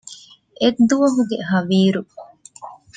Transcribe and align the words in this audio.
އެއްދުވަހުގެ 0.61 1.37
ހަވީރު 1.49 2.01